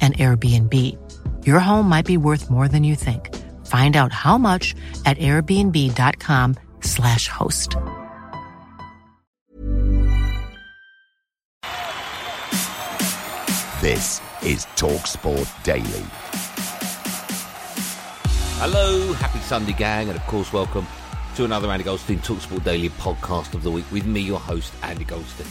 an 0.00 0.12
Airbnb. 0.14 0.74
Your 1.46 1.58
home 1.58 1.88
might 1.88 2.06
be 2.06 2.16
worth 2.16 2.48
more 2.50 2.68
than 2.68 2.84
you 2.84 2.94
think. 2.94 3.34
Find 3.66 3.96
out 3.96 4.12
how 4.12 4.38
much 4.38 4.76
at 5.04 5.18
airbnb.com/slash 5.18 7.26
host. 7.28 7.74
This 13.80 14.20
is 14.42 14.66
TalkSport 14.76 15.46
Daily. 15.62 16.02
Hello, 18.60 19.12
happy 19.14 19.38
Sunday, 19.38 19.72
gang, 19.72 20.08
and 20.08 20.16
of 20.16 20.26
course, 20.26 20.52
welcome 20.52 20.84
to 21.36 21.44
another 21.44 21.70
Andy 21.70 21.84
Goldstein 21.84 22.18
TalkSport 22.18 22.64
Daily 22.64 22.88
podcast 22.88 23.54
of 23.54 23.62
the 23.62 23.70
week 23.70 23.84
with 23.92 24.04
me, 24.04 24.20
your 24.20 24.40
host, 24.40 24.72
Andy 24.82 25.04
Goldstein. 25.04 25.46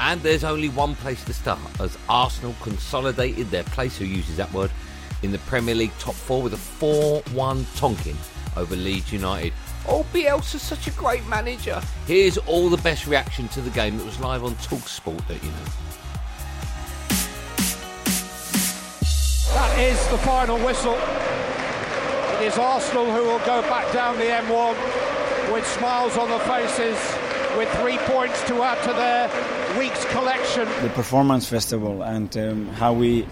And 0.00 0.20
there's 0.22 0.44
only 0.44 0.68
one 0.68 0.94
place 0.96 1.24
to 1.24 1.32
start 1.32 1.58
as 1.80 1.98
Arsenal 2.08 2.54
consolidated 2.62 3.50
their 3.50 3.64
place, 3.64 3.98
who 3.98 4.04
uses 4.04 4.36
that 4.36 4.52
word, 4.52 4.70
in 5.22 5.32
the 5.32 5.38
Premier 5.40 5.74
League 5.74 5.96
top 5.98 6.14
four 6.14 6.42
with 6.42 6.54
a 6.54 6.56
4 6.56 7.22
1 7.32 7.64
tonking 7.76 8.16
over 8.56 8.76
Leeds 8.76 9.12
United. 9.12 9.52
Oh, 9.88 10.04
Bielsa's 10.12 10.62
such 10.62 10.86
a 10.86 10.90
great 10.92 11.26
manager. 11.26 11.80
Here's 12.06 12.38
all 12.38 12.68
the 12.68 12.76
best 12.78 13.06
reaction 13.06 13.48
to 13.48 13.60
the 13.60 13.70
game 13.70 13.96
that 13.98 14.04
was 14.04 14.20
live 14.20 14.44
on 14.44 14.54
TalkSport 14.56 15.26
that 15.26 15.42
you 15.42 15.50
know. 15.50 15.64
That 19.54 19.78
is 19.78 20.08
the 20.08 20.18
final 20.18 20.58
whistle. 20.58 20.98
It 22.38 22.46
is 22.46 22.58
Arsenal 22.58 23.06
who 23.06 23.24
will 23.24 23.38
go 23.40 23.62
back 23.62 23.92
down 23.92 24.18
the 24.18 24.24
M1 24.24 25.52
with 25.52 25.66
smiles 25.66 26.16
on 26.16 26.28
their 26.28 26.38
faces, 26.40 27.17
with 27.56 27.68
three 27.80 27.98
points 27.98 28.42
to 28.48 28.62
add 28.62 28.82
to 28.84 28.92
their 28.92 29.78
week's 29.78 30.04
collection. 30.06 30.68
The 30.82 30.90
performance 30.90 31.48
festival 31.48 32.02
and 32.02 32.36
um, 32.36 32.66
how 32.68 32.92
we 32.92 33.26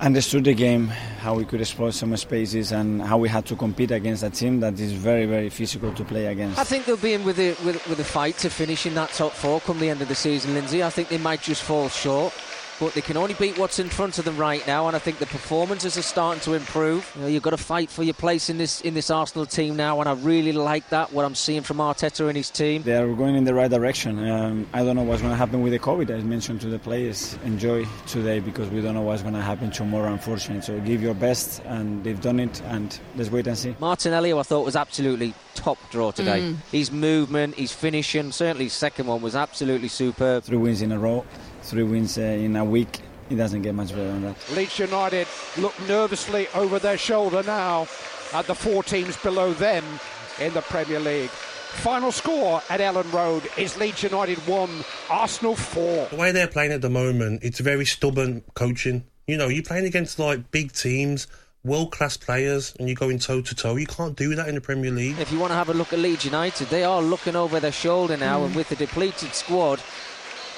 understood 0.00 0.44
the 0.44 0.54
game, 0.54 0.88
how 0.88 1.34
we 1.34 1.44
could 1.44 1.60
exploit 1.60 1.92
some 1.92 2.16
spaces, 2.16 2.72
and 2.72 3.00
how 3.02 3.16
we 3.18 3.28
had 3.28 3.46
to 3.46 3.56
compete 3.56 3.90
against 3.90 4.22
a 4.22 4.30
team 4.30 4.60
that 4.60 4.78
is 4.78 4.92
very, 4.92 5.26
very 5.26 5.48
physical 5.48 5.92
to 5.94 6.04
play 6.04 6.26
against. 6.26 6.58
I 6.58 6.64
think 6.64 6.84
they'll 6.84 6.96
be 6.96 7.14
in 7.14 7.24
with 7.24 7.38
a, 7.38 7.50
with, 7.64 7.86
with 7.88 8.00
a 8.00 8.04
fight 8.04 8.36
to 8.38 8.50
finish 8.50 8.86
in 8.86 8.94
that 8.94 9.10
top 9.10 9.32
four 9.32 9.60
come 9.60 9.78
the 9.78 9.90
end 9.90 10.02
of 10.02 10.08
the 10.08 10.14
season, 10.14 10.54
Lindsay. 10.54 10.82
I 10.82 10.90
think 10.90 11.08
they 11.08 11.18
might 11.18 11.42
just 11.42 11.62
fall 11.62 11.88
short. 11.88 12.32
But 12.84 12.92
they 12.92 13.00
can 13.00 13.16
only 13.16 13.32
beat 13.32 13.56
what's 13.56 13.78
in 13.78 13.88
front 13.88 14.18
of 14.18 14.26
them 14.26 14.36
right 14.36 14.64
now, 14.66 14.88
and 14.88 14.94
I 14.94 14.98
think 14.98 15.18
the 15.18 15.24
performances 15.24 15.96
are 15.96 16.02
starting 16.02 16.42
to 16.42 16.52
improve. 16.52 17.10
You 17.16 17.22
know, 17.22 17.28
you've 17.28 17.42
got 17.42 17.50
to 17.50 17.56
fight 17.56 17.88
for 17.88 18.02
your 18.02 18.12
place 18.12 18.50
in 18.50 18.58
this 18.58 18.82
in 18.82 18.92
this 18.92 19.08
Arsenal 19.08 19.46
team 19.46 19.74
now, 19.74 20.00
and 20.00 20.08
I 20.08 20.12
really 20.12 20.52
like 20.52 20.90
that. 20.90 21.10
What 21.10 21.24
I'm 21.24 21.34
seeing 21.34 21.62
from 21.62 21.78
Arteta 21.78 22.28
and 22.28 22.36
his 22.36 22.50
team. 22.50 22.82
They 22.82 22.94
are 22.94 23.10
going 23.14 23.36
in 23.36 23.44
the 23.44 23.54
right 23.54 23.70
direction. 23.70 24.18
Um, 24.28 24.66
I 24.74 24.84
don't 24.84 24.96
know 24.96 25.02
what's 25.02 25.22
going 25.22 25.32
to 25.32 25.36
happen 25.36 25.62
with 25.62 25.72
the 25.72 25.78
COVID. 25.78 26.14
I 26.14 26.22
mentioned 26.24 26.60
to 26.60 26.68
the 26.68 26.78
players, 26.78 27.38
enjoy 27.42 27.86
today 28.06 28.40
because 28.40 28.68
we 28.68 28.82
don't 28.82 28.92
know 28.92 29.00
what's 29.00 29.22
going 29.22 29.32
to 29.32 29.40
happen 29.40 29.70
tomorrow, 29.70 30.12
unfortunately. 30.12 30.60
So 30.60 30.78
give 30.80 31.02
your 31.02 31.14
best, 31.14 31.62
and 31.64 32.04
they've 32.04 32.20
done 32.20 32.38
it, 32.38 32.60
and 32.66 33.00
let's 33.16 33.30
wait 33.30 33.46
and 33.46 33.56
see. 33.56 33.74
Martinelli, 33.80 34.28
who 34.28 34.38
I 34.38 34.42
thought 34.42 34.62
was 34.62 34.76
absolutely 34.76 35.32
top 35.54 35.78
draw 35.90 36.10
today. 36.10 36.42
Mm. 36.42 36.56
His 36.70 36.92
movement, 36.92 37.54
his 37.54 37.72
finishing, 37.72 38.30
certainly 38.30 38.64
his 38.64 38.74
second 38.74 39.06
one 39.06 39.22
was 39.22 39.34
absolutely 39.34 39.88
superb. 39.88 40.44
Three 40.44 40.58
wins 40.58 40.82
in 40.82 40.92
a 40.92 40.98
row, 40.98 41.24
three 41.64 41.82
wins 41.82 42.18
uh, 42.18 42.22
in 42.22 42.56
a 42.56 42.64
week. 42.64 43.00
It 43.30 43.36
doesn't 43.36 43.62
get 43.62 43.74
much 43.74 43.88
better 43.88 44.06
than 44.06 44.22
that. 44.22 44.36
Leeds 44.54 44.78
United 44.78 45.26
look 45.58 45.74
nervously 45.88 46.46
over 46.54 46.78
their 46.78 46.98
shoulder 46.98 47.42
now 47.42 47.88
at 48.34 48.46
the 48.46 48.54
four 48.54 48.82
teams 48.82 49.16
below 49.16 49.52
them 49.54 49.84
in 50.40 50.52
the 50.52 50.60
Premier 50.62 51.00
League. 51.00 51.30
Final 51.30 52.12
score 52.12 52.62
at 52.70 52.80
Elland 52.80 53.12
Road 53.12 53.42
is 53.58 53.76
Leeds 53.76 54.02
United 54.02 54.38
1, 54.46 54.84
Arsenal 55.10 55.56
4. 55.56 56.08
The 56.10 56.16
way 56.16 56.32
they're 56.32 56.46
playing 56.46 56.72
at 56.72 56.82
the 56.82 56.90
moment, 56.90 57.42
it's 57.42 57.58
very 57.60 57.84
stubborn 57.84 58.42
coaching. 58.54 59.04
You 59.26 59.36
know, 59.36 59.48
you're 59.48 59.64
playing 59.64 59.86
against 59.86 60.18
like 60.18 60.50
big 60.50 60.72
teams, 60.72 61.26
world 61.64 61.92
class 61.92 62.16
players, 62.16 62.74
and 62.78 62.88
you're 62.88 62.94
going 62.94 63.18
toe 63.18 63.40
to 63.40 63.54
toe. 63.54 63.76
You 63.76 63.86
can't 63.86 64.16
do 64.16 64.34
that 64.36 64.48
in 64.48 64.54
the 64.54 64.60
Premier 64.60 64.90
League. 64.90 65.18
If 65.18 65.32
you 65.32 65.38
want 65.38 65.50
to 65.50 65.56
have 65.56 65.68
a 65.68 65.74
look 65.74 65.92
at 65.92 65.98
Leeds 65.98 66.24
United, 66.24 66.68
they 66.68 66.84
are 66.84 67.02
looking 67.02 67.36
over 67.36 67.58
their 67.58 67.72
shoulder 67.72 68.16
now, 68.16 68.44
and 68.44 68.54
with 68.54 68.68
the 68.68 68.76
depleted 68.76 69.34
squad, 69.34 69.80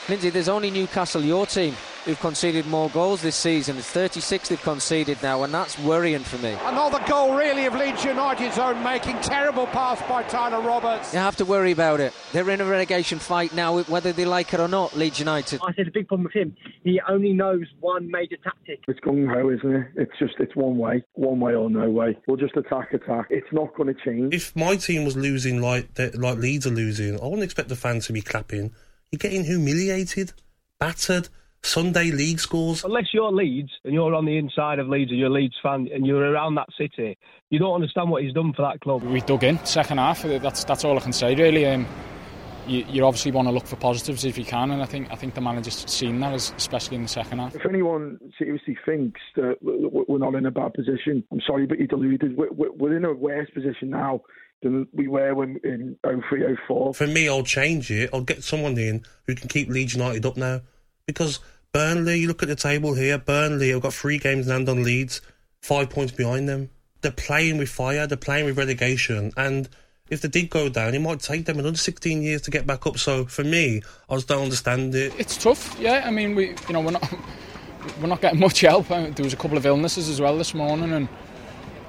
Lindsay, 0.09 0.31
there's 0.31 0.49
only 0.49 0.71
Newcastle, 0.71 1.21
your 1.21 1.47
team, 1.47 1.75
who've 2.05 2.21
conceded 2.21 2.65
more 2.67 2.89
goals 2.91 3.23
this 3.23 3.35
season. 3.35 3.77
It's 3.77 3.91
36 3.91 4.51
they've 4.51 4.63
conceded 4.63 5.21
now, 5.21 5.43
and 5.43 5.53
that's 5.53 5.77
worrying 5.81 6.21
for 6.23 6.39
me. 6.39 6.57
Another 6.63 7.01
goal, 7.09 7.35
really, 7.37 7.67
of 7.67 7.75
Leeds 7.75 8.05
United's 8.05 8.57
own 8.57 8.81
making. 8.85 9.17
Terrible 9.21 9.67
pass 9.67 10.01
by 10.09 10.23
Tyler 10.23 10.61
Roberts. 10.61 11.13
You 11.13 11.19
have 11.19 11.35
to 11.39 11.45
worry 11.45 11.73
about 11.73 11.99
it. 11.99 12.13
They're 12.33 12.49
in 12.51 12.61
a 12.61 12.65
relegation 12.65 13.19
fight 13.19 13.53
now, 13.53 13.81
whether 13.81 14.13
they 14.13 14.25
like 14.25 14.55
it 14.55 14.61
or 14.61 14.69
not, 14.69 14.97
Leeds 14.97 15.19
United. 15.19 15.59
I 15.67 15.75
said 15.75 15.87
the 15.87 15.91
big 15.91 16.07
problem 16.07 16.23
with 16.33 16.35
him, 16.35 16.57
he 16.85 17.01
only 17.09 17.33
knows 17.33 17.65
one 17.81 18.09
major 18.09 18.37
tactic. 18.45 18.85
It's 18.87 19.01
gung 19.01 19.27
ho, 19.29 19.51
isn't 19.51 19.75
it? 19.75 19.87
It's 19.97 20.17
just 20.21 20.35
it's 20.39 20.55
one 20.55 20.79
way, 20.79 21.03
one 21.15 21.41
way 21.41 21.57
or 21.57 21.69
no 21.69 21.91
way. 21.91 22.17
We'll 22.29 22.37
just 22.37 22.57
attack, 22.57 22.93
attack. 22.93 23.27
It's 23.31 23.53
not 23.53 23.75
going 23.75 23.93
to 23.93 24.01
change. 24.05 24.33
If 24.33 24.55
my 24.55 24.77
team 24.77 25.05
was 25.05 25.17
losing 25.17 25.61
like 25.61 25.95
the- 25.95 26.17
like 26.17 26.39
Leeds 26.39 26.65
are 26.65 26.71
losing, 26.71 27.19
I 27.21 27.25
wouldn't 27.25 27.43
expect 27.43 27.71
the 27.71 27.75
fans 27.77 28.07
to 28.07 28.13
be 28.13 28.23
clapping. 28.23 28.71
You're 29.11 29.19
getting 29.19 29.45
humiliated, 29.45 30.33
battered. 30.79 31.29
Sunday 31.63 32.13
league 32.13 32.39
scores. 32.39 32.85
Unless 32.85 33.07
you're 33.13 33.33
Leeds 33.33 33.71
and 33.85 33.93
you're 33.93 34.15
on 34.15 34.25
the 34.25 34.39
inside 34.39 34.79
of 34.79 34.89
Leeds 34.89 35.11
and 35.11 35.19
you're 35.19 35.31
a 35.31 35.33
Leeds 35.33 35.57
fan 35.61 35.89
and 35.93 36.07
you're 36.07 36.23
around 36.31 36.55
that 36.55 36.69
city, 36.79 37.19
you 37.51 37.59
don't 37.59 37.75
understand 37.75 38.09
what 38.09 38.23
he's 38.23 38.33
done 38.33 38.53
for 38.53 38.63
that 38.63 38.81
club. 38.81 39.03
We 39.03 39.21
dug 39.21 39.43
in 39.43 39.59
second 39.67 39.99
half. 39.99 40.23
That's 40.23 40.63
that's 40.63 40.85
all 40.85 40.97
I 40.97 41.01
can 41.01 41.13
say 41.13 41.35
really. 41.35 41.67
Um, 41.67 41.85
you, 42.69 42.85
you 42.89 43.05
obviously 43.05 43.33
want 43.33 43.49
to 43.49 43.53
look 43.53 43.67
for 43.67 43.75
positives 43.77 44.25
if 44.25 44.39
you 44.39 44.45
can, 44.45 44.71
and 44.71 44.81
I 44.81 44.85
think 44.87 45.11
I 45.11 45.17
think 45.17 45.35
the 45.35 45.41
manager's 45.41 45.85
seen 45.91 46.21
that, 46.21 46.35
as- 46.35 46.53
especially 46.57 46.97
in 46.99 47.03
the 47.03 47.09
second 47.09 47.39
half. 47.41 47.57
If 47.57 47.67
anyone 47.67 48.19
seriously 48.39 48.77
thinks 48.87 49.21
that 49.35 49.57
w- 49.61 49.83
w- 49.85 50.05
we're 50.09 50.19
not 50.19 50.35
in 50.37 50.47
a 50.47 50.51
bad 50.53 50.73
position, 50.75 51.25
I'm 51.33 51.41
sorry, 51.45 51.67
but 51.67 51.79
you're 51.79 51.87
deluded. 51.89 52.37
We're, 52.37 52.53
we're 52.53 52.73
we're 52.73 52.97
in 52.97 53.05
a 53.05 53.13
worse 53.13 53.51
position 53.51 53.91
now 53.91 54.21
than 54.63 54.89
we 54.93 55.09
were 55.09 55.35
when 55.35 55.59
in 55.65 55.97
03, 56.05 56.57
04. 56.67 56.95
For 56.95 57.07
me, 57.07 57.29
I'll 57.29 57.43
change 57.43 57.91
it. 57.91 58.11
I'll 58.13 58.23
get 58.23 58.43
someone 58.43 58.79
in 58.79 59.05
who 59.27 59.35
can 59.35 59.49
keep 59.49 59.69
Leeds 59.69 59.95
United 59.95 60.25
up 60.27 60.37
now. 60.37 60.63
Because 61.07 61.41
Burnley, 61.73 62.21
you 62.21 62.29
look 62.29 62.43
at 62.43 62.49
the 62.49 62.57
table 62.57 62.95
here, 62.95 63.19
Burnley 63.19 63.71
have 63.71 63.83
got 63.83 63.95
three 63.95 64.19
games 64.19 64.47
in 64.47 64.53
hand 64.53 64.69
on 64.69 64.83
Leeds, 64.83 65.21
five 65.63 65.91
points 65.91 66.13
behind 66.13 66.49
them. 66.49 66.71
They're 67.03 67.13
playing 67.13 67.59
with 67.59 67.69
fire, 67.69 68.07
they're 68.07 68.17
playing 68.17 68.47
with 68.47 68.59
relegation, 68.59 69.31
and 69.37 69.69
if 70.09 70.23
they 70.23 70.29
did 70.29 70.51
go 70.51 70.69
down, 70.69 70.95
it 70.95 71.01
might 71.01 71.21
take 71.21 71.47
them 71.47 71.59
another 71.59 71.77
16 71.77 72.23
years 72.23 72.43
to 72.43 72.51
get 72.51 72.67
back 72.67 72.87
up. 72.87 72.99
So 72.99 73.27
for 73.27 73.45
me, 73.45 73.83
I 74.09 74.15
just 74.15 74.29
don't 74.29 74.45
understand 74.45 74.95
it. 74.95 75.13
It's 75.19 75.37
tough, 75.37 75.77
yeah. 75.79 76.05
I 76.07 76.11
mean, 76.11 76.35
we 76.35 76.49
you 76.49 76.73
know 76.73 76.81
we're 76.81 76.93
not 76.93 77.13
we're 78.01 78.09
not 78.09 78.21
getting 78.21 78.41
much 78.41 78.61
help. 78.61 78.91
Uh, 78.91 79.11
There 79.11 79.25
was 79.25 79.33
a 79.33 79.37
couple 79.37 79.57
of 79.57 79.67
illnesses 79.67 80.09
as 80.09 80.21
well 80.21 80.37
this 80.39 80.55
morning, 80.55 80.93
and 80.93 81.09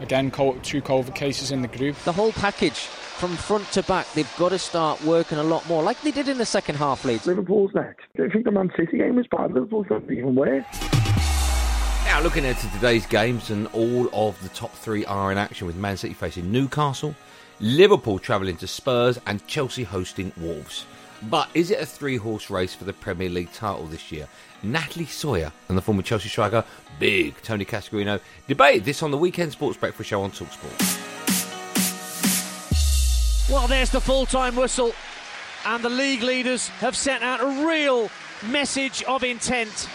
again, 0.01 0.31
two 0.31 0.81
COVID 0.81 1.15
cases 1.15 1.51
in 1.51 1.61
the 1.61 1.67
group. 1.67 1.95
The 1.99 2.11
whole 2.11 2.31
package 2.31 2.79
from 3.17 3.35
front 3.35 3.71
to 3.71 3.83
back, 3.83 4.11
they've 4.13 4.31
got 4.37 4.49
to 4.49 4.59
start 4.59 5.03
working 5.03 5.37
a 5.37 5.43
lot 5.43 5.67
more, 5.67 5.81
like 5.81 5.99
they 6.01 6.11
did 6.11 6.27
in 6.27 6.37
the 6.37 6.45
second 6.45 6.75
half, 6.75 7.03
Leeds. 7.03 7.25
Liverpool's 7.25 7.73
next. 7.73 8.05
Do 8.15 8.23
you 8.23 8.29
think 8.29 8.45
the 8.45 8.51
Man 8.51 8.71
City 8.77 8.97
game 8.97 9.15
was 9.15 9.27
bad? 9.27 9.53
Liverpool's 9.53 9.87
not 9.89 10.03
even 10.11 10.35
worse. 10.35 10.65
Now, 12.05 12.21
looking 12.21 12.45
ahead 12.45 12.57
to 12.57 12.71
today's 12.71 13.05
games, 13.05 13.49
and 13.49 13.67
all 13.73 14.09
of 14.13 14.41
the 14.41 14.49
top 14.49 14.73
three 14.73 15.05
are 15.05 15.31
in 15.31 15.37
action 15.37 15.67
with 15.67 15.75
Man 15.75 15.97
City 15.97 16.13
facing 16.13 16.51
Newcastle, 16.51 17.15
Liverpool 17.59 18.19
travelling 18.19 18.57
to 18.57 18.67
Spurs, 18.67 19.19
and 19.25 19.45
Chelsea 19.47 19.83
hosting 19.83 20.31
Wolves. 20.37 20.85
But 21.23 21.49
is 21.53 21.71
it 21.71 21.81
a 21.81 21.85
three 21.85 22.17
horse 22.17 22.49
race 22.49 22.75
for 22.75 22.85
the 22.85 22.93
Premier 22.93 23.29
League 23.29 23.51
title 23.51 23.87
this 23.87 24.11
year? 24.11 24.27
Natalie 24.63 25.05
Sawyer 25.05 25.51
and 25.69 25.77
the 25.77 25.81
former 25.81 26.01
Chelsea 26.01 26.29
striker, 26.29 26.63
big 26.99 27.35
Tony 27.41 27.65
Cascarino, 27.65 28.19
debated 28.47 28.85
this 28.85 29.03
on 29.03 29.11
the 29.11 29.17
weekend 29.17 29.51
sports 29.51 29.77
breakfast 29.77 30.09
show 30.09 30.21
on 30.21 30.31
Talksport. 30.31 31.05
Well, 33.49 33.67
there's 33.67 33.91
the 33.91 34.01
full 34.01 34.25
time 34.25 34.55
whistle, 34.55 34.93
and 35.65 35.83
the 35.83 35.89
league 35.89 36.21
leaders 36.21 36.67
have 36.67 36.95
sent 36.95 37.23
out 37.23 37.39
a 37.41 37.65
real 37.65 38.09
message 38.49 39.03
of 39.03 39.23
intent 39.23 39.87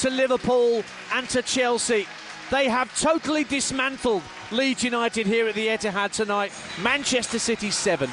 to 0.00 0.10
Liverpool 0.10 0.82
and 1.12 1.28
to 1.30 1.42
Chelsea. 1.42 2.06
They 2.50 2.68
have 2.68 2.98
totally 3.00 3.44
dismantled 3.44 4.22
Leeds 4.50 4.84
United 4.84 5.26
here 5.26 5.48
at 5.48 5.54
the 5.54 5.68
Etihad 5.68 6.12
tonight. 6.12 6.52
Manchester 6.82 7.38
City 7.38 7.70
7, 7.70 8.10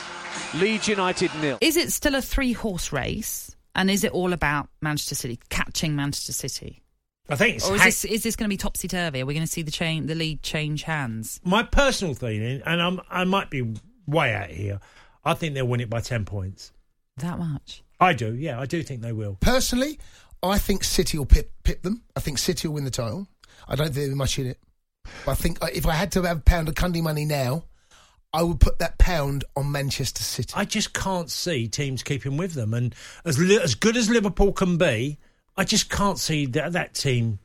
Leeds 0.56 0.88
United 0.88 1.32
nil. 1.42 1.58
Is 1.62 1.78
it 1.78 1.92
still 1.92 2.16
a 2.16 2.22
three 2.22 2.54
horse 2.54 2.92
race? 2.92 3.53
And 3.76 3.90
is 3.90 4.04
it 4.04 4.12
all 4.12 4.34
about 4.34 4.70
Manchester 4.82 5.16
City 5.16 5.40
catching 5.50 5.96
Manchester 5.96 6.34
City? 6.34 6.84
I 7.30 7.36
think 7.36 7.56
it's 7.58 7.70
or 7.70 7.76
is 7.76 7.82
ha- 7.82 7.86
this 7.86 8.06
is 8.06 8.24
this 8.24 8.36
going 8.36 8.50
to 8.50 8.54
be 8.54 8.58
topsy 8.58 8.88
turvy? 8.88 9.22
Are 9.22 9.26
we 9.26 9.34
going 9.34 9.46
to 9.46 9.52
see 9.52 9.62
the 9.62 9.72
chain 9.72 10.08
the 10.08 10.16
lead 10.16 10.44
change 10.44 10.84
hands? 10.84 11.40
my 11.44 11.64
personal 11.64 12.14
feeling, 12.16 12.62
and 12.66 12.82
I'm, 12.82 13.00
I 13.10 13.24
might 13.24 13.50
be 13.50 13.76
way 14.06 14.34
out 14.34 14.50
here. 14.50 14.80
I 15.24 15.34
think 15.34 15.54
they'll 15.56 15.68
win 15.68 15.80
it 15.80 15.90
by 15.90 16.02
ten 16.02 16.26
points. 16.26 16.74
That 17.18 17.40
much? 17.40 17.84
I 18.00 18.14
do. 18.14 18.36
Yeah, 18.36 18.60
I 18.60 18.66
do 18.66 18.84
think 18.84 19.02
they 19.02 19.14
will. 19.14 19.38
Personally, 19.40 20.00
I 20.42 20.58
think 20.58 20.84
City 20.84 21.18
will 21.18 21.26
pip, 21.26 21.52
pip 21.64 21.82
them. 21.82 22.04
I 22.16 22.20
think 22.20 22.38
City 22.38 22.68
will 22.68 22.76
win 22.76 22.84
the 22.84 22.92
title. 22.92 23.28
I 23.68 23.76
don't 23.76 23.86
think 23.86 23.96
there'll 23.96 24.10
be 24.12 24.16
much 24.16 24.38
in 24.40 24.48
it. 24.48 24.60
But 25.26 25.32
I 25.32 25.36
think 25.36 25.64
uh, 25.64 25.68
if 25.74 25.86
I 25.86 25.94
had 25.94 26.12
to 26.14 26.24
have 26.24 26.40
a 26.40 26.42
pound 26.42 26.68
of 26.68 26.76
Cundy 26.76 27.02
money 27.02 27.24
now, 27.24 27.64
I 28.34 28.42
would 28.42 28.60
put 28.60 28.80
that 28.80 28.98
pound 28.98 29.44
on 29.56 29.72
Manchester 29.72 30.24
City. 30.24 30.54
I 30.56 30.66
just 30.66 30.94
can't 30.94 31.30
see 31.30 31.68
teams 31.68 32.02
keeping 32.02 32.36
with 32.36 32.54
them, 32.54 32.74
and 32.74 32.96
as 33.26 33.38
li- 33.38 33.60
as 33.62 33.76
good 33.76 33.96
as 33.96 34.10
Liverpool 34.10 34.52
can 34.54 34.78
be, 34.78 35.20
I 35.56 35.64
just 35.64 35.90
can't 35.90 36.18
see 36.18 36.48
that 36.48 36.74
that 36.74 36.96
team 36.96 37.38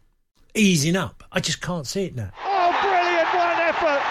easing 0.54 0.96
up. 0.96 1.22
I 1.30 1.40
just 1.40 1.60
can't 1.60 1.86
see 1.86 2.04
it 2.04 2.14
now. 2.16 2.30
Oh, 2.42 2.78
brilliant! 2.80 3.28
What 3.34 3.52
an 3.52 3.68
effort! 3.68 4.02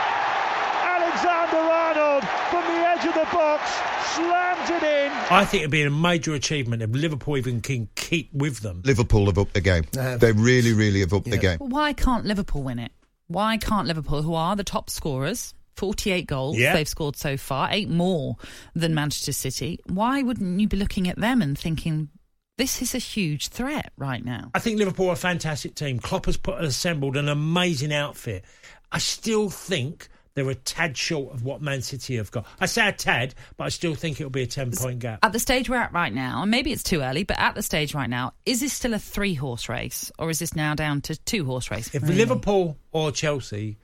Alexander 0.86 1.58
Arnold 1.58 2.24
from 2.52 2.64
the 2.66 2.88
edge 2.88 3.06
of 3.08 3.14
the 3.16 3.36
box 3.36 3.72
slams 4.14 4.70
it 4.70 4.84
in. 4.84 5.12
I 5.32 5.46
think 5.46 5.62
it'd 5.62 5.72
be 5.72 5.82
a 5.82 5.90
major 5.90 6.36
achievement 6.36 6.84
if 6.84 6.92
Liverpool 6.92 7.38
even 7.38 7.62
can 7.62 7.90
keep 7.96 8.32
with 8.34 8.60
them. 8.60 8.84
Liverpool 8.86 9.26
have 9.26 9.40
upped 9.40 9.56
the 9.56 9.62
game. 9.62 9.84
They 9.94 10.02
have. 10.04 10.20
They 10.20 10.32
really, 10.32 10.74
really 10.74 11.00
have 11.00 11.12
upped 11.12 11.30
the 11.30 11.38
game. 11.38 11.58
Why 11.58 11.94
can't 11.94 12.26
Liverpool 12.26 12.62
win 12.62 12.78
it? 12.78 12.92
Why 13.28 13.58
can't 13.58 13.88
Liverpool, 13.88 14.22
who 14.22 14.36
are 14.36 14.56
the 14.56 14.64
top 14.64 14.90
scorers, 14.90 15.54
48 15.78 16.28
goals 16.28 16.58
Yeah. 16.58 16.74
they've 16.74 16.88
scored 16.88 17.16
so 17.16 17.38
far, 17.38 17.70
eight 17.72 17.90
more 17.90 18.36
than 18.76 18.94
Manchester 18.94 19.32
City, 19.32 19.80
why 19.86 20.22
wouldn't 20.24 20.60
you 20.60 20.68
be 20.68 20.78
looking 20.78 21.08
at 21.08 21.18
them 21.18 21.42
and 21.42 21.58
thinking, 21.58 22.10
this 22.58 22.82
is 22.82 22.96
a 22.96 23.00
huge 23.00 23.50
threat 23.50 23.94
right 23.98 24.26
now? 24.26 24.50
I 24.56 24.60
think 24.60 24.80
Liverpool 24.80 25.10
are 25.10 25.14
a 25.14 25.16
fantastic 25.16 25.76
team. 25.76 26.00
Klopp 26.00 26.26
has 26.26 26.38
put 26.38 26.64
assembled 26.64 27.16
an 27.16 27.30
amazing 27.30 27.94
outfit. 27.94 28.44
I 28.92 28.98
still 28.98 29.50
think 29.50 30.08
they're 30.34 30.50
a 30.50 30.56
tad 30.56 30.96
short 30.96 31.34
of 31.34 31.44
what 31.44 31.62
Man 31.62 31.82
City 31.82 32.18
have 32.18 32.30
got. 32.32 32.46
I 32.60 32.68
say 32.68 32.88
a 32.88 32.92
tad, 32.92 33.34
but 33.58 33.64
I 33.66 33.70
still 33.70 33.96
think 33.96 34.20
it'll 34.20 34.30
be 34.30 34.44
a 34.44 34.48
ten 34.48 34.72
point 34.72 35.00
gap. 35.00 35.20
At 35.24 35.34
the 35.34 35.40
stage 35.40 35.68
we're 35.70 35.78
at 35.78 35.94
right 35.94 36.14
now, 36.14 36.44
and 36.44 36.52
maybe 36.52 36.72
it's 36.72 36.84
too 36.84 37.02
early, 37.02 37.24
but 37.24 37.40
at 37.40 37.56
the 37.56 37.64
stage 37.64 37.94
right 37.96 38.10
now, 38.10 38.34
is 38.46 38.60
this 38.60 38.72
still 38.72 38.94
a 38.94 39.00
three 39.00 39.34
horse 39.34 39.68
race 39.68 40.12
or 40.20 40.30
is 40.30 40.38
this 40.40 40.56
now 40.56 40.74
down 40.76 41.02
to 41.02 41.16
two 41.26 41.44
horse 41.44 41.70
race? 41.72 41.94
If 41.94 42.04
really? 42.04 42.16
Liverpool 42.16 42.78
or 42.92 43.12
Chelsea 43.12 43.78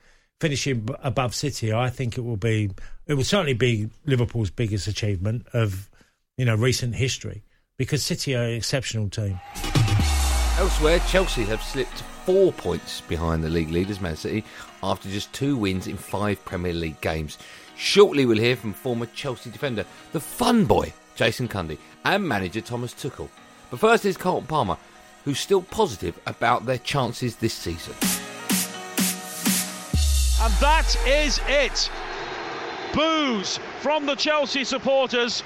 finishing 0.43 0.89
above 1.01 1.33
City, 1.33 1.71
I 1.71 1.89
think 1.89 2.17
it 2.17 2.21
will 2.21 2.35
be. 2.35 2.69
It 3.07 3.13
will 3.13 3.23
certainly 3.23 3.53
be 3.53 3.89
Liverpool's 4.05 4.49
biggest 4.49 4.87
achievement 4.87 5.47
of 5.53 5.89
you 6.35 6.43
know 6.43 6.53
recent 6.53 6.95
history 6.95 7.43
because 7.77 8.03
City 8.03 8.35
are 8.35 8.43
an 8.43 8.55
exceptional 8.55 9.07
team. 9.07 9.39
Elsewhere, 10.57 10.99
Chelsea 11.07 11.45
have 11.45 11.63
slipped 11.63 12.01
four 12.25 12.51
points 12.51 12.99
behind 12.99 13.41
the 13.41 13.49
league 13.49 13.69
leaders, 13.69 14.01
Man 14.01 14.17
City, 14.17 14.43
after 14.83 15.07
just 15.07 15.31
two 15.31 15.55
wins 15.55 15.87
in 15.87 15.95
five 15.95 16.43
Premier 16.43 16.73
League 16.73 16.99
games. 16.99 17.37
Shortly, 17.77 18.25
we'll 18.25 18.37
hear 18.37 18.57
from 18.57 18.73
former 18.73 19.05
Chelsea 19.15 19.49
defender, 19.49 19.85
the 20.11 20.19
fun 20.19 20.65
boy, 20.65 20.91
Jason 21.15 21.47
Cundy, 21.47 21.77
and 22.03 22.27
manager 22.27 22.59
Thomas 22.59 22.93
Tuchel. 22.93 23.29
But 23.71 23.79
first 23.79 24.03
is 24.03 24.17
Carlton 24.17 24.47
Palmer, 24.47 24.75
who's 25.23 25.39
still 25.39 25.61
positive 25.61 26.19
about 26.27 26.65
their 26.65 26.79
chances 26.79 27.37
this 27.37 27.53
season. 27.53 27.95
And 30.43 30.51
that 30.55 30.97
is 31.07 31.39
it. 31.47 31.89
Boos 32.93 33.61
from 33.79 34.05
the 34.05 34.15
Chelsea 34.15 34.65
supporters. 34.65 35.41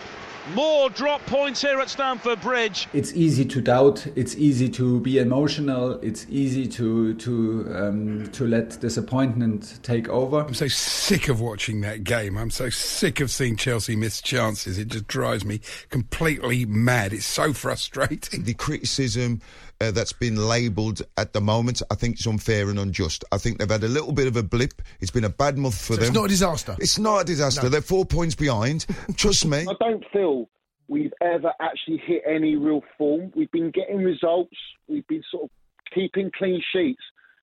More 0.55 0.89
drop 0.89 1.23
points 1.27 1.61
here 1.61 1.79
at 1.79 1.89
Stamford 1.89 2.41
Bridge. 2.41 2.88
It's 2.94 3.13
easy 3.13 3.45
to 3.45 3.61
doubt. 3.61 4.07
It's 4.15 4.35
easy 4.38 4.67
to 4.69 4.99
be 5.01 5.19
emotional. 5.19 5.99
It's 6.01 6.25
easy 6.31 6.65
to 6.69 7.13
to 7.13 7.71
um, 7.75 8.31
to 8.31 8.47
let 8.47 8.79
disappointment 8.79 9.77
take 9.83 10.09
over. 10.09 10.39
I'm 10.39 10.55
so 10.55 10.67
sick 10.67 11.29
of 11.29 11.39
watching 11.41 11.81
that 11.81 12.03
game. 12.03 12.35
I'm 12.35 12.50
so 12.50 12.71
sick 12.71 13.19
of 13.19 13.29
seeing 13.29 13.55
Chelsea 13.55 13.95
miss 13.95 14.19
chances. 14.19 14.79
It 14.79 14.88
just 14.88 15.05
drives 15.05 15.45
me 15.45 15.61
completely 15.89 16.65
mad. 16.65 17.13
It's 17.13 17.25
so 17.25 17.53
frustrating. 17.53 18.45
The 18.45 18.55
criticism 18.55 19.41
uh, 19.81 19.91
that's 19.91 20.13
been 20.13 20.35
labelled 20.35 21.01
at 21.18 21.33
the 21.33 21.41
moment, 21.41 21.81
I 21.91 21.95
think 21.95 22.15
it's 22.18 22.25
unfair 22.27 22.69
and 22.69 22.79
unjust. 22.79 23.24
I 23.31 23.38
think 23.38 23.59
they've 23.59 23.69
had 23.69 23.83
a 23.83 23.88
little 23.88 24.12
bit 24.12 24.27
of 24.27 24.35
a 24.35 24.44
blip. 24.44 24.81
It's 25.00 25.12
been 25.12 25.24
a 25.24 25.29
bad 25.29 25.57
month 25.57 25.75
for 25.79 25.94
So 25.94 25.95
them. 25.95 26.03
it's 26.06 26.13
not 26.13 26.25
a 26.25 26.27
disaster? 26.29 26.75
It's 26.79 26.97
not 27.00 27.21
a 27.21 27.24
disaster. 27.25 27.63
No. 27.63 27.69
They're 27.69 27.81
four 27.81 28.06
points 28.06 28.35
behind. 28.35 28.85
Trust 29.15 29.45
me. 29.45 29.65
I 29.69 29.74
don't 29.79 30.03
feel 30.12 30.50
we've 30.88 31.13
ever 31.21 31.51
actually 31.62 31.97
hit 32.06 32.24
any 32.27 32.56
real 32.56 32.81
form. 32.97 33.31
We've 33.35 33.51
been 33.51 33.71
getting 33.71 33.97
results. 33.97 34.56
We've 34.88 35.07
been 35.07 35.24
sort 35.29 35.44
of 35.45 35.50
keeping 35.94 36.31
clean 36.38 36.62
sheets, 36.74 37.01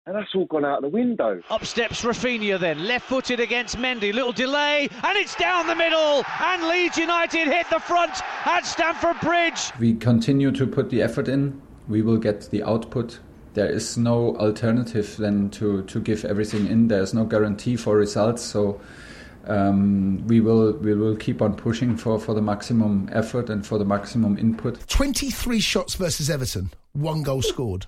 and 0.05 0.15
that's 0.15 0.29
all 0.35 0.45
gone 0.45 0.63
out 0.65 0.81
the 0.81 0.89
window. 0.89 1.41
Up 1.49 1.65
steps 1.65 2.03
Raphinha 2.03 2.59
then, 2.59 2.85
left 2.87 3.07
footed 3.07 3.39
against 3.39 3.77
Mendy. 3.77 4.13
Little 4.13 4.31
delay, 4.31 4.89
and 5.03 5.17
it's 5.17 5.35
down 5.35 5.67
the 5.67 5.75
middle. 5.75 6.23
And 6.39 6.67
Leeds 6.67 6.97
United 6.97 7.47
hit 7.47 7.67
the 7.69 7.79
front 7.79 8.21
at 8.45 8.61
Stamford 8.65 9.19
Bridge. 9.21 9.71
We 9.79 9.95
continue 9.95 10.51
to 10.51 10.65
put 10.67 10.89
the 10.89 11.01
effort 11.01 11.27
in. 11.27 11.61
We 11.91 12.01
will 12.01 12.17
get 12.17 12.49
the 12.49 12.63
output. 12.63 13.19
There 13.53 13.69
is 13.69 13.97
no 13.97 14.35
alternative 14.37 15.17
than 15.17 15.49
to, 15.51 15.83
to 15.83 15.99
give 15.99 16.23
everything 16.23 16.67
in. 16.67 16.87
There's 16.87 17.13
no 17.13 17.25
guarantee 17.25 17.75
for 17.75 17.97
results, 17.97 18.41
so 18.41 18.79
um, 19.47 20.25
we 20.27 20.39
will 20.39 20.73
we 20.73 20.93
will 20.93 21.15
keep 21.15 21.41
on 21.41 21.55
pushing 21.55 21.97
for, 21.97 22.19
for 22.19 22.33
the 22.33 22.41
maximum 22.41 23.09
effort 23.11 23.49
and 23.49 23.65
for 23.65 23.77
the 23.77 23.85
maximum 23.85 24.37
input. 24.37 24.87
23 24.87 25.59
shots 25.59 25.95
versus 25.95 26.29
Everton, 26.29 26.71
one 26.93 27.23
goal 27.23 27.41
scored. 27.41 27.87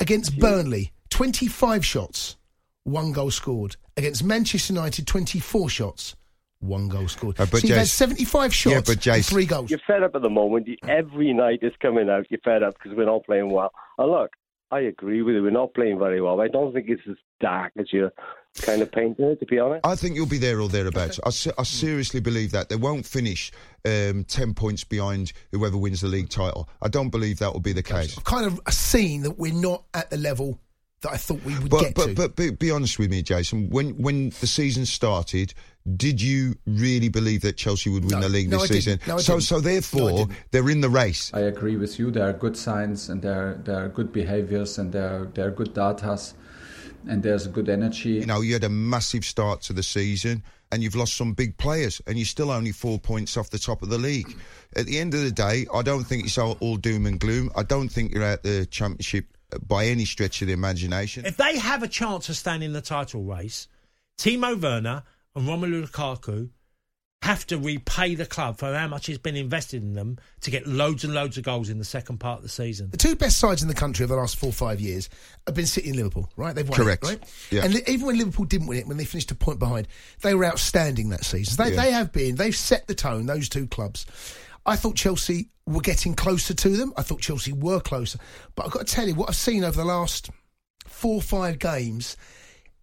Against 0.00 0.38
Burnley, 0.38 0.92
25 1.10 1.84
shots, 1.84 2.36
one 2.84 3.12
goal 3.12 3.30
scored. 3.30 3.76
Against 3.96 4.24
Manchester 4.24 4.72
United, 4.72 5.06
24 5.06 5.68
shots, 5.68 6.16
one 6.62 6.88
goal 6.88 7.08
scored. 7.08 7.38
Uh, 7.40 7.46
but 7.50 7.60
so 7.60 7.68
you've 7.68 7.76
had 7.76 7.86
75 7.88 8.54
shots, 8.54 8.72
Yeah, 8.74 8.80
but 8.80 9.02
Jace- 9.02 9.28
three 9.28 9.44
goals. 9.46 9.70
You're 9.70 9.80
fed 9.86 10.02
up 10.02 10.14
at 10.14 10.22
the 10.22 10.30
moment. 10.30 10.68
You- 10.68 10.76
Every 10.88 11.32
night 11.32 11.58
is 11.62 11.72
coming 11.80 12.08
out. 12.08 12.26
You're 12.30 12.40
fed 12.44 12.62
up 12.62 12.74
because 12.74 12.96
we're 12.96 13.06
not 13.06 13.24
playing 13.24 13.50
well. 13.50 13.72
And 13.98 14.10
look, 14.10 14.30
I 14.70 14.80
agree 14.80 15.22
with 15.22 15.34
you. 15.34 15.42
We're 15.42 15.50
not 15.50 15.74
playing 15.74 15.98
very 15.98 16.20
well. 16.20 16.40
I 16.40 16.48
don't 16.48 16.72
think 16.72 16.86
it's 16.88 17.02
as 17.08 17.16
dark 17.40 17.72
as 17.78 17.92
you're 17.92 18.12
kind 18.62 18.80
of 18.80 18.90
painting 18.90 19.26
it, 19.26 19.38
to 19.40 19.46
be 19.46 19.58
honest. 19.58 19.84
I 19.86 19.96
think 19.96 20.14
you'll 20.14 20.26
be 20.26 20.38
there 20.38 20.60
or 20.60 20.68
thereabouts. 20.68 21.18
I, 21.24 21.30
se- 21.30 21.52
I 21.58 21.62
seriously 21.64 22.20
believe 22.20 22.52
that. 22.52 22.68
They 22.70 22.76
won't 22.76 23.04
finish 23.04 23.50
um, 23.84 24.24
10 24.24 24.54
points 24.54 24.84
behind 24.84 25.32
whoever 25.50 25.76
wins 25.76 26.00
the 26.00 26.08
league 26.08 26.30
title. 26.30 26.68
I 26.80 26.88
don't 26.88 27.10
believe 27.10 27.38
that 27.40 27.52
will 27.52 27.60
be 27.60 27.72
the 27.74 27.82
case. 27.82 28.18
Kind 28.20 28.46
of 28.46 28.60
seen 28.72 29.22
that 29.22 29.32
we're 29.38 29.52
not 29.52 29.84
at 29.94 30.08
the 30.10 30.16
level 30.16 30.58
that 31.02 31.12
I 31.12 31.16
thought 31.16 31.42
we 31.44 31.58
would 31.58 31.70
But, 31.70 31.80
get 31.80 31.94
but, 31.94 32.06
to. 32.06 32.14
but, 32.14 32.36
be, 32.36 32.50
be 32.50 32.70
honest 32.70 32.98
with 32.98 33.10
me, 33.10 33.22
Jason. 33.22 33.68
When 33.70 33.90
when 34.02 34.30
the 34.40 34.46
season 34.46 34.86
started, 34.86 35.54
did 35.96 36.20
you 36.22 36.54
really 36.66 37.08
believe 37.08 37.42
that 37.42 37.56
Chelsea 37.56 37.90
would 37.90 38.04
win 38.04 38.12
No. 38.12 38.20
the 38.20 38.28
league 38.28 38.48
No, 38.50 38.58
this 38.58 38.70
I 38.70 38.74
didn't. 38.74 38.82
season? 38.82 39.00
No, 39.08 39.14
I 39.16 39.18
so 39.20 39.32
didn't. 39.34 39.42
so 39.44 39.54
No, 39.56 39.58
I 39.58 39.62
therefore 39.72 40.10
didn't. 40.10 40.32
they're 40.52 40.70
in 40.70 40.80
the 40.80 40.88
race. 40.90 41.30
I 41.34 41.40
agree 41.40 41.76
with 41.76 41.98
you. 41.98 42.10
There 42.10 42.28
are 42.28 42.32
good 42.32 42.56
signs 42.56 43.08
and 43.08 43.20
there 43.22 43.60
there 43.64 43.84
are 43.84 43.88
good 43.88 44.12
behaviors 44.12 44.78
and 44.78 44.92
there 44.92 45.28
there 45.34 45.48
are 45.48 45.50
good 45.50 45.74
datas 45.74 46.34
and 47.08 47.22
there's 47.22 47.46
good 47.48 47.68
energy. 47.68 48.10
You 48.10 48.26
know, 48.26 48.40
you 48.40 48.52
had 48.54 48.64
a 48.64 48.68
massive 48.68 49.24
start 49.24 49.60
to 49.62 49.72
the 49.72 49.82
season 49.82 50.42
and 50.70 50.82
you've 50.82 50.94
lost 50.94 51.14
some 51.16 51.32
big 51.34 51.56
players 51.58 52.00
and 52.06 52.16
you're 52.16 52.24
still 52.26 52.50
only 52.50 52.70
four 52.72 52.98
points 52.98 53.36
off 53.36 53.50
the 53.50 53.58
top 53.58 53.82
of 53.82 53.88
the 53.90 53.98
league. 53.98 54.36
At 54.76 54.86
the 54.86 54.98
end 55.00 55.12
of 55.14 55.20
the 55.22 55.32
day, 55.32 55.66
I 55.74 55.82
don't 55.82 56.04
think 56.04 56.24
it's 56.24 56.38
all, 56.38 56.56
all 56.60 56.76
doom 56.76 57.04
and 57.06 57.18
gloom. 57.20 57.50
I 57.56 57.62
don't 57.64 57.88
think 57.90 58.12
you're 58.14 58.22
out 58.24 58.42
the 58.44 58.66
championship 58.66 59.26
by 59.66 59.86
any 59.86 60.04
stretch 60.04 60.40
of 60.42 60.48
the 60.48 60.54
imagination. 60.54 61.24
If 61.26 61.36
they 61.36 61.58
have 61.58 61.82
a 61.82 61.88
chance 61.88 62.28
of 62.28 62.36
staying 62.36 62.62
in 62.62 62.72
the 62.72 62.80
title 62.80 63.22
race, 63.22 63.68
Timo 64.18 64.60
Werner 64.60 65.02
and 65.34 65.48
Romelu 65.48 65.86
Lukaku 65.86 66.50
have 67.22 67.46
to 67.46 67.56
repay 67.56 68.16
the 68.16 68.26
club 68.26 68.58
for 68.58 68.74
how 68.74 68.88
much 68.88 69.06
has 69.06 69.16
been 69.16 69.36
invested 69.36 69.80
in 69.80 69.92
them 69.94 70.18
to 70.40 70.50
get 70.50 70.66
loads 70.66 71.04
and 71.04 71.14
loads 71.14 71.38
of 71.38 71.44
goals 71.44 71.68
in 71.68 71.78
the 71.78 71.84
second 71.84 72.18
part 72.18 72.38
of 72.38 72.42
the 72.42 72.48
season. 72.48 72.90
The 72.90 72.96
two 72.96 73.14
best 73.14 73.38
sides 73.38 73.62
in 73.62 73.68
the 73.68 73.74
country 73.74 74.02
over 74.02 74.14
the 74.16 74.20
last 74.20 74.34
four 74.34 74.48
or 74.48 74.52
five 74.52 74.80
years 74.80 75.08
have 75.46 75.54
been 75.54 75.66
City 75.66 75.90
and 75.90 75.96
Liverpool, 75.96 76.28
right? 76.36 76.52
They've 76.52 76.68
won 76.68 76.76
Correct. 76.76 77.04
it, 77.04 77.08
right? 77.08 77.34
Yeah. 77.52 77.64
And 77.64 77.88
even 77.88 78.06
when 78.08 78.18
Liverpool 78.18 78.44
didn't 78.46 78.66
win 78.66 78.78
it, 78.78 78.88
when 78.88 78.96
they 78.96 79.04
finished 79.04 79.30
a 79.30 79.36
point 79.36 79.60
behind, 79.60 79.86
they 80.22 80.34
were 80.34 80.44
outstanding 80.44 81.10
that 81.10 81.24
season. 81.24 81.64
They, 81.64 81.70
Yeah. 81.76 81.82
they 81.84 81.90
have 81.92 82.10
been. 82.12 82.34
They've 82.34 82.56
set 82.56 82.88
the 82.88 82.94
tone, 82.94 83.26
those 83.26 83.48
two 83.48 83.68
clubs. 83.68 84.04
I 84.64 84.76
thought 84.76 84.96
Chelsea 84.96 85.50
were 85.66 85.80
getting 85.80 86.14
closer 86.14 86.54
to 86.54 86.68
them. 86.76 86.92
I 86.96 87.02
thought 87.02 87.20
Chelsea 87.20 87.52
were 87.52 87.80
closer. 87.80 88.18
But 88.54 88.66
I've 88.66 88.72
got 88.72 88.86
to 88.86 88.94
tell 88.94 89.08
you, 89.08 89.14
what 89.14 89.28
I've 89.28 89.36
seen 89.36 89.64
over 89.64 89.76
the 89.76 89.84
last 89.84 90.30
four 90.86 91.16
or 91.16 91.22
five 91.22 91.58
games, 91.58 92.16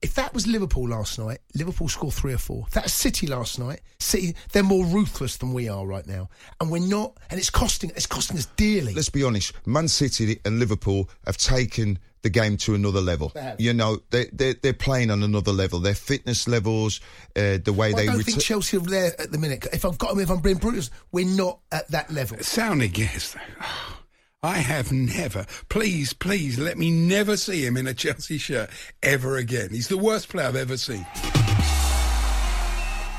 If 0.01 0.15
that 0.15 0.33
was 0.33 0.47
Liverpool 0.47 0.87
last 0.87 1.19
night, 1.19 1.39
Liverpool 1.55 1.89
score 1.89 2.11
three 2.11 2.33
or 2.33 2.37
four. 2.37 2.63
If 2.67 2.73
that 2.73 2.89
City 2.89 3.27
last 3.27 3.59
night, 3.59 3.81
City 3.99 4.35
they're 4.53 4.63
more 4.63 4.85
ruthless 4.85 5.37
than 5.37 5.53
we 5.53 5.67
are 5.67 5.85
right 5.85 6.07
now, 6.07 6.29
and 6.61 6.71
we're 6.71 6.79
not. 6.79 7.17
And 7.29 7.39
it's 7.39 7.49
costing 7.49 7.91
it's 7.91 8.05
costing 8.05 8.37
us 8.37 8.45
dearly. 8.55 8.93
Let's 8.93 9.09
be 9.09 9.23
honest. 9.23 9.53
Man 9.65 9.87
City 9.87 10.39
and 10.45 10.59
Liverpool 10.59 11.09
have 11.25 11.37
taken 11.37 11.99
the 12.21 12.29
game 12.29 12.57
to 12.57 12.75
another 12.75 13.01
level. 13.01 13.33
You 13.57 13.73
know, 13.73 13.99
they, 14.09 14.25
they're, 14.33 14.53
they're 14.53 14.73
playing 14.73 15.09
on 15.09 15.23
another 15.23 15.51
level. 15.51 15.79
Their 15.79 15.95
fitness 15.95 16.47
levels, 16.47 16.99
uh, 17.35 17.59
the 17.63 17.73
way 17.73 17.89
I 17.89 17.93
they 17.93 18.05
don't 18.07 18.17
ret- 18.17 18.25
think 18.25 18.41
Chelsea 18.41 18.77
are 18.77 18.81
there 18.81 19.19
at 19.19 19.31
the 19.31 19.37
minute. 19.37 19.65
If 19.71 19.85
I've 19.85 19.97
got 19.97 20.09
them, 20.09 20.19
if 20.19 20.29
I'm 20.29 20.41
being 20.41 20.57
brutal, 20.57 20.83
we're 21.11 21.25
not 21.25 21.59
at 21.71 21.89
that 21.91 22.11
level. 22.11 22.37
Sounding 22.39 22.93
yes. 22.95 23.35
I 24.41 24.59
have 24.59 24.93
never. 24.93 25.45
Please, 25.67 26.13
please 26.13 26.57
let 26.57 26.77
me 26.77 26.91
never 26.91 27.35
see 27.35 27.65
him 27.65 27.75
in 27.75 27.87
a 27.87 27.93
Chelsea 27.93 28.37
shirt 28.37 28.69
ever 29.03 29.35
again. 29.35 29.69
He's 29.71 29.89
the 29.89 29.97
worst 29.97 30.29
player 30.29 30.47
I've 30.47 30.55
ever 30.55 30.77
seen. 30.77 31.05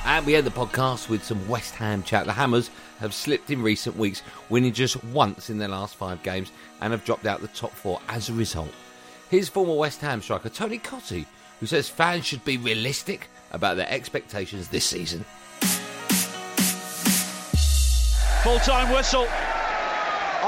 And 0.06 0.24
we 0.24 0.34
end 0.34 0.46
the 0.46 0.50
podcast 0.50 1.10
with 1.10 1.22
some 1.22 1.46
West 1.46 1.74
Ham 1.74 2.02
chat. 2.02 2.24
The 2.24 2.32
Hammers 2.32 2.70
have 3.00 3.12
slipped 3.12 3.50
in 3.50 3.62
recent 3.62 3.98
weeks, 3.98 4.22
winning 4.48 4.72
just 4.72 5.04
once 5.04 5.50
in 5.50 5.58
their 5.58 5.68
last 5.68 5.94
five 5.94 6.22
games 6.22 6.52
and 6.80 6.90
have 6.90 7.04
dropped 7.04 7.26
out 7.26 7.42
the 7.42 7.48
top 7.48 7.72
four 7.72 8.00
as 8.08 8.30
a 8.30 8.32
result. 8.32 8.72
Here's 9.28 9.50
former 9.50 9.74
West 9.74 10.00
Ham 10.00 10.22
striker 10.22 10.48
Tony 10.48 10.78
Cottee, 10.78 11.26
who 11.60 11.66
says 11.66 11.86
fans 11.86 12.24
should 12.24 12.46
be 12.46 12.56
realistic 12.56 13.28
about 13.50 13.76
their 13.76 13.90
expectations 13.90 14.68
this 14.68 14.86
season. 14.86 15.26
Full 18.42 18.58
time 18.60 18.90
whistle. 18.94 19.26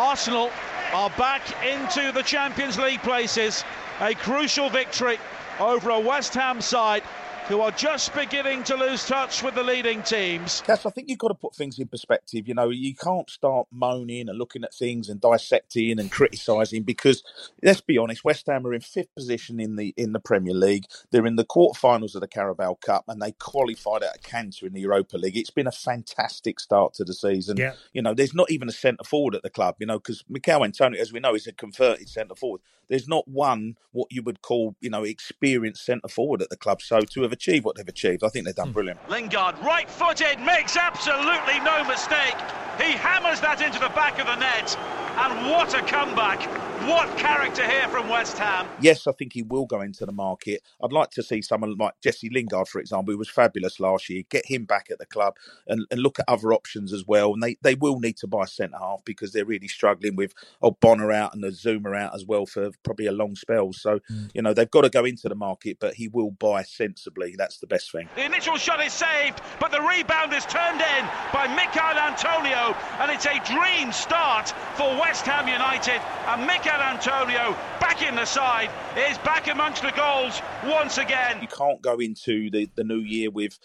Arsenal 0.03 0.51
are 0.93 1.11
back 1.11 1.43
into 1.65 2.11
the 2.11 2.25
Champions 2.25 2.77
League 2.77 3.03
places. 3.03 3.63
A 4.01 4.15
crucial 4.15 4.69
victory 4.69 5.17
over 5.61 5.91
a 5.91 6.01
West 6.01 6.35
Ham 6.35 6.61
side 6.61 7.05
who 7.49 7.61
are 7.61 7.73
just 7.73 8.15
beginning 8.15 8.63
to 8.65 8.77
lose 8.77 9.05
touch 9.05 9.43
with 9.43 9.55
the 9.55 9.63
leading 9.63 10.03
teams. 10.03 10.63
Cass, 10.65 10.87
I 10.87 10.91
think 10.91 11.09
you've 11.09 11.19
got 11.19 11.29
to 11.29 11.35
put 11.35 11.55
things 11.55 11.79
in 11.79 11.89
perspective. 11.89 12.47
You 12.47 12.55
know, 12.55 12.71
you 12.71 12.95
can't 12.95 13.29
start 13.29 13.67
moaning 13.73 14.29
and 14.29 14.39
looking 14.39 14.63
at 14.63 14.73
things 14.73 15.09
and 15.09 15.21
dissecting 15.21 15.99
and 15.99 16.11
criticising 16.11 16.85
because, 16.85 17.25
let's 17.63 17.81
be 17.81 17.99
honest, 17.99 18.25
West 18.25 18.47
Ham 18.47 18.67
are 18.67 18.75
in 18.75 18.81
fifth 18.81 19.13
position 19.15 19.59
in 19.59 19.77
the 19.77 19.93
in 19.97 20.13
the 20.13 20.21
Premier 20.21 20.55
League. 20.55 20.85
They're 21.11 21.27
in 21.27 21.37
the 21.37 21.45
quarterfinals 21.45 22.15
of 22.15 22.21
the 22.21 22.29
Carabao 22.29 22.75
Cup 22.75 23.05
and 23.09 23.21
they 23.21 23.33
qualified 23.33 24.05
out 24.05 24.17
of 24.17 24.23
canter 24.23 24.67
in 24.67 24.73
the 24.73 24.81
Europa 24.81 25.17
League. 25.17 25.37
It's 25.37 25.51
been 25.51 25.67
a 25.67 25.73
fantastic 25.73 26.61
start 26.61 26.95
to 26.95 27.05
the 27.05 27.15
season. 27.15 27.57
Yeah. 27.57 27.75
You 27.93 28.03
know, 28.03 28.15
there's 28.15 28.35
not 28.35 28.51
even 28.51 28.69
a 28.69 28.73
centre 28.73 29.05
forward 29.05 29.35
at 29.35 29.43
the 29.43 29.51
club. 29.51 29.77
You 29.81 29.87
know, 29.87 29.99
because 29.99 30.23
Michail 30.29 30.65
Antonio, 30.65 31.01
as 31.01 31.13
we 31.13 31.21
know, 31.21 31.35
is 31.35 31.47
a 31.47 31.53
converted 31.53 32.09
centre 32.09 32.37
forward. 32.37 32.61
There's 32.89 33.09
not 33.09 33.27
one 33.27 33.77
what 33.93 34.09
you 34.11 34.23
would 34.23 34.43
call, 34.43 34.77
you 34.81 34.91
know, 34.91 35.05
experienced 35.05 35.85
centre 35.85 36.09
forward 36.09 36.43
at 36.43 36.51
the 36.51 36.57
club. 36.57 36.83
So 36.83 37.01
to 37.01 37.23
have 37.23 37.32
achieved 37.33 37.65
what 37.65 37.77
they've 37.77 37.89
achieved, 37.89 38.25
I 38.25 38.29
think 38.29 38.45
they've 38.45 38.55
done 38.55 38.69
hmm. 38.69 38.73
brilliant. 38.73 39.11
Lingard, 39.11 39.59
right 39.61 39.89
footed, 39.91 40.41
makes 40.41 40.77
absolutely 40.77 41.61
no 41.61 41.85
mistake. 41.85 42.37
He 42.79 42.93
hammers 42.93 43.41
that 43.41 43.61
into 43.61 43.79
the 43.79 43.91
back 43.91 44.19
of 44.19 44.27
the 44.27 44.37
net. 44.37 44.77
And 45.19 45.51
what 45.51 45.75
a 45.75 45.83
comeback. 45.83 46.41
What 46.89 47.17
character 47.17 47.65
here 47.65 47.87
from 47.89 48.09
West 48.09 48.37
Ham. 48.39 48.67
Yes, 48.81 49.07
I 49.07 49.13
think 49.13 49.33
he 49.33 49.43
will 49.43 49.67
go 49.67 49.83
into 49.83 50.05
the 50.05 50.13
market. 50.13 50.63
I'd 50.83 50.93
like 50.93 51.11
to 51.13 51.23
see 51.23 51.41
someone 51.41 51.77
like 51.77 51.95
Jesse 52.03 52.29
Lingard, 52.29 52.67
for 52.67 52.81
example, 52.81 53.13
who 53.13 53.19
was 53.19 53.31
fabulous 53.31 53.79
last 53.79 54.09
year, 54.09 54.25
get 54.29 54.47
him 54.47 54.65
back 54.65 54.89
at 54.91 54.99
the 54.99 55.07
club 55.07 55.37
and, 55.69 55.87
and 55.93 56.01
look 56.01 56.19
at 56.19 56.25
other 56.27 56.53
options 56.53 56.93
as 56.93 57.07
well. 57.07 57.35
And 57.35 57.43
they, 57.43 57.57
they 57.63 57.77
will 57.77 58.01
need 58.01 58.17
to 58.19 58.27
buy 58.27 58.47
centre 58.47 58.79
half 58.79 59.05
because 59.05 59.33
they're 59.33 59.45
really 59.45 59.69
struggling 59.69 60.17
with 60.17 60.35
oh, 60.61 60.73
Bonner 60.73 61.13
out 61.13 61.35
and 61.35 61.45
the 61.45 61.49
Zouma 61.49 61.97
out 61.97 62.17
as 62.17 62.27
well 62.27 62.47
for 62.47 62.71
probably 62.83 63.07
a 63.07 63.13
long 63.13 63.37
spell. 63.37 63.73
So, 63.73 64.01
mm. 64.11 64.31
you 64.35 64.43
know, 64.43 64.53
they've 64.53 64.71
got 64.71 64.83
to 64.83 64.91
go 64.91 65.05
into 65.05 65.29
the 65.29 65.37
market, 65.37 65.79
but 65.79 65.95
he 65.95 66.09
will 66.09 66.33
buy 66.33 66.65
sensibly. 66.65 67.37
That's 67.37 67.59
the 67.59 67.69
best 67.69 67.93
thing. 67.93 68.09
The 68.17 68.25
initial 68.25 68.57
shot 68.57 68.85
is 68.85 68.93
saved, 68.93 69.41
but 69.61 69.71
the 69.71 69.81
rebound 69.81 70.33
is 70.33 70.45
turned 70.47 70.81
in 70.81 71.07
by 71.33 71.47
Michail 71.47 71.97
Antonio, 71.97 72.75
and 72.99 73.11
it's 73.13 73.27
a 73.27 73.39
dream 73.45 73.93
start 73.93 74.49
for 74.75 74.89
West 74.99 75.27
Ham 75.27 75.47
United. 75.47 76.01
And 76.27 76.47
Michail 76.47 76.72
Antonio, 76.81 77.57
back 77.81 78.03
in 78.03 78.15
the 78.15 78.25
side, 78.25 78.71
is 78.97 79.19
back 79.19 79.49
amongst 79.49 79.83
the 79.83 79.91
goals 79.91 80.41
once 80.65 80.99
again. 80.99 81.39
You 81.41 81.49
can't 81.49 81.83
go 81.83 81.99
into 81.99 82.51
the, 82.51 82.69
the 82.75 82.85
new 82.85 83.01
year 83.01 83.31
with, 83.31 83.59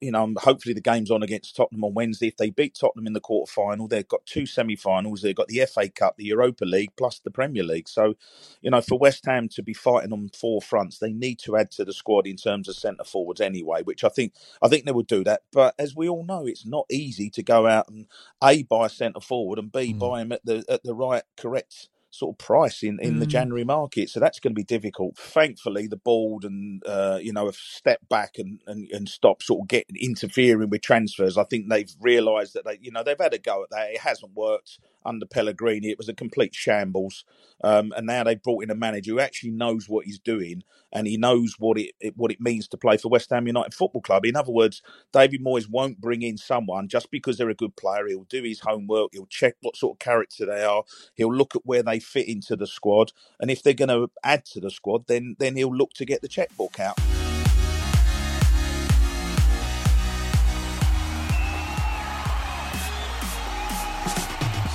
you 0.00 0.10
know, 0.10 0.32
hopefully 0.36 0.74
the 0.74 0.80
game's 0.80 1.10
on 1.10 1.22
against 1.22 1.56
Tottenham 1.56 1.84
on 1.84 1.94
Wednesday. 1.94 2.28
If 2.28 2.36
they 2.36 2.50
beat 2.50 2.76
Tottenham 2.78 3.06
in 3.06 3.12
the 3.12 3.20
quarter 3.20 3.50
final, 3.50 3.88
they've 3.88 4.06
got 4.06 4.26
two 4.26 4.46
semi 4.46 4.76
finals. 4.76 5.22
They've 5.22 5.34
got 5.34 5.48
the 5.48 5.66
FA 5.66 5.88
Cup, 5.88 6.16
the 6.16 6.24
Europa 6.24 6.64
League, 6.64 6.90
plus 6.96 7.20
the 7.20 7.30
Premier 7.30 7.62
League. 7.62 7.88
So, 7.88 8.14
you 8.60 8.70
know, 8.70 8.80
for 8.80 8.98
West 8.98 9.24
Ham 9.26 9.48
to 9.50 9.62
be 9.62 9.74
fighting 9.74 10.12
on 10.12 10.30
four 10.34 10.60
fronts, 10.60 10.98
they 10.98 11.12
need 11.12 11.38
to 11.40 11.56
add 11.56 11.70
to 11.72 11.84
the 11.84 11.92
squad 11.92 12.26
in 12.26 12.36
terms 12.36 12.68
of 12.68 12.76
centre 12.76 13.04
forwards 13.04 13.40
anyway, 13.40 13.82
which 13.82 14.04
I 14.04 14.08
think 14.08 14.34
I 14.62 14.68
think 14.68 14.84
they 14.84 14.92
will 14.92 15.02
do 15.02 15.24
that. 15.24 15.42
But 15.52 15.74
as 15.78 15.96
we 15.96 16.08
all 16.08 16.24
know, 16.24 16.46
it's 16.46 16.66
not 16.66 16.86
easy 16.90 17.30
to 17.30 17.42
go 17.42 17.66
out 17.66 17.88
and 17.88 18.06
A 18.42 18.62
buy 18.62 18.86
a 18.86 18.90
centre 18.90 19.20
forward 19.20 19.58
and 19.58 19.72
B 19.72 19.92
hmm. 19.92 19.98
buy 19.98 20.20
him 20.20 20.32
at 20.32 20.44
the 20.44 20.64
at 20.68 20.82
the 20.82 20.94
right 20.94 21.22
correct 21.36 21.88
sort 22.12 22.34
of 22.34 22.38
price 22.38 22.82
in, 22.82 22.98
in 23.00 23.18
the 23.18 23.26
Mm. 23.26 23.30
January 23.30 23.64
market. 23.64 24.10
So 24.10 24.20
that's 24.20 24.38
going 24.38 24.52
to 24.52 24.58
be 24.58 24.64
difficult. 24.64 25.16
Thankfully, 25.16 25.86
the 25.86 25.96
board 25.96 26.44
and 26.44 26.82
uh, 26.86 27.18
you 27.20 27.32
know 27.32 27.46
have 27.46 27.56
stepped 27.56 28.08
back 28.08 28.38
and, 28.38 28.60
and 28.66 28.88
and 28.90 29.08
stopped 29.08 29.42
sort 29.44 29.62
of 29.62 29.68
getting 29.68 29.96
interfering 29.96 30.70
with 30.70 30.82
transfers. 30.82 31.38
I 31.38 31.44
think 31.44 31.68
they've 31.68 31.90
realised 32.00 32.54
that 32.54 32.64
they 32.64 32.78
you 32.80 32.92
know 32.92 33.02
they've 33.02 33.16
had 33.18 33.34
a 33.34 33.38
go 33.38 33.62
at 33.62 33.70
that. 33.70 33.90
It 33.90 34.00
hasn't 34.00 34.34
worked 34.34 34.78
under 35.04 35.26
Pellegrini. 35.26 35.90
It 35.90 35.98
was 35.98 36.08
a 36.08 36.14
complete 36.14 36.54
shambles. 36.54 37.24
Um, 37.64 37.92
and 37.96 38.06
now 38.06 38.24
they've 38.24 38.42
brought 38.42 38.64
in 38.64 38.70
a 38.70 38.74
manager 38.74 39.12
who 39.12 39.20
actually 39.20 39.50
knows 39.50 39.88
what 39.88 40.06
he's 40.06 40.18
doing 40.18 40.64
and 40.92 41.06
he 41.06 41.16
knows 41.16 41.56
what 41.58 41.78
it, 41.78 41.92
it 42.00 42.16
what 42.16 42.30
it 42.30 42.40
means 42.40 42.68
to 42.68 42.76
play 42.76 42.96
for 42.96 43.08
West 43.08 43.30
Ham 43.30 43.46
United 43.46 43.74
Football 43.74 44.02
Club. 44.02 44.26
In 44.26 44.36
other 44.36 44.52
words, 44.52 44.82
David 45.12 45.42
Moyes 45.44 45.68
won't 45.68 46.00
bring 46.00 46.22
in 46.22 46.36
someone 46.36 46.88
just 46.88 47.10
because 47.10 47.38
they're 47.38 47.48
a 47.50 47.54
good 47.54 47.76
player. 47.76 48.06
He'll 48.06 48.24
do 48.24 48.42
his 48.42 48.60
homework. 48.60 49.10
He'll 49.12 49.26
check 49.26 49.56
what 49.62 49.76
sort 49.76 49.94
of 49.94 49.98
character 50.00 50.46
they 50.46 50.64
are. 50.64 50.84
He'll 51.14 51.34
look 51.34 51.56
at 51.56 51.64
where 51.64 51.82
they 51.82 51.98
fit 52.00 52.28
into 52.28 52.56
the 52.56 52.66
squad, 52.66 53.12
and 53.40 53.50
if 53.50 53.62
they're 53.62 53.72
going 53.74 53.88
to 53.88 54.10
add 54.22 54.44
to 54.46 54.60
the 54.60 54.70
squad, 54.70 55.06
then 55.06 55.36
then 55.38 55.56
he'll 55.56 55.74
look 55.74 55.92
to 55.94 56.04
get 56.04 56.22
the 56.22 56.28
checkbook 56.28 56.78
out. 56.80 56.98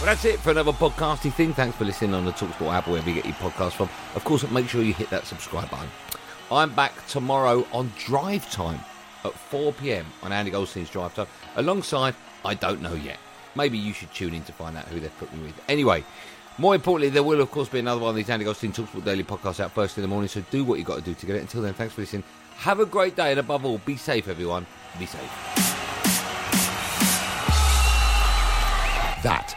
That's 0.07 0.23
it 0.23 0.39
for 0.39 0.51
another 0.51 0.71
podcasty 0.71 1.33
thing. 1.33 1.53
Thanks 1.53 1.75
for 1.75 1.83
listening 1.83 2.13
on 2.13 2.23
the 2.23 2.31
Talksport 2.31 2.73
app, 2.73 2.87
wherever 2.87 3.09
you 3.09 3.15
get 3.15 3.25
your 3.25 3.33
podcast 3.33 3.73
from. 3.73 3.89
Of 4.15 4.23
course, 4.23 4.49
make 4.51 4.69
sure 4.69 4.81
you 4.81 4.93
hit 4.93 5.09
that 5.09 5.27
subscribe 5.27 5.69
button. 5.69 5.89
I'm 6.49 6.73
back 6.73 7.05
tomorrow 7.07 7.67
on 7.73 7.91
Drive 7.97 8.49
Time 8.49 8.79
at 9.25 9.33
4 9.33 9.73
pm 9.73 10.05
on 10.23 10.31
Andy 10.31 10.49
Goldstein's 10.49 10.89
Drive 10.89 11.13
Time, 11.13 11.27
alongside 11.57 12.15
I 12.45 12.53
Don't 12.53 12.81
Know 12.81 12.93
Yet. 12.93 13.17
Maybe 13.57 13.77
you 13.77 13.91
should 13.91 14.13
tune 14.13 14.33
in 14.33 14.45
to 14.45 14.53
find 14.53 14.77
out 14.77 14.85
who 14.85 15.01
they've 15.01 15.17
put 15.17 15.33
me 15.33 15.43
with. 15.43 15.61
Anyway, 15.67 16.05
more 16.57 16.73
importantly, 16.73 17.09
there 17.09 17.21
will, 17.21 17.41
of 17.41 17.51
course, 17.51 17.67
be 17.67 17.79
another 17.79 17.99
one 17.99 18.11
of 18.11 18.15
these 18.15 18.29
Andy 18.29 18.45
Goldstein 18.45 18.71
Talksport 18.71 19.03
Daily 19.03 19.25
podcasts 19.25 19.59
out 19.59 19.73
first 19.73 19.97
in 19.97 20.03
the 20.03 20.07
morning, 20.07 20.29
so 20.29 20.41
do 20.51 20.63
what 20.63 20.77
you've 20.77 20.87
got 20.87 20.99
to 20.99 21.01
do 21.03 21.15
to 21.15 21.25
get 21.25 21.35
it. 21.35 21.41
Until 21.41 21.63
then, 21.63 21.73
thanks 21.73 21.93
for 21.93 21.99
listening. 21.99 22.23
Have 22.55 22.79
a 22.79 22.85
great 22.85 23.17
day, 23.17 23.31
and 23.31 23.41
above 23.41 23.65
all, 23.65 23.79
be 23.79 23.97
safe, 23.97 24.29
everyone. 24.29 24.65
Be 24.97 25.05
safe. 25.05 25.19
That 29.23 29.56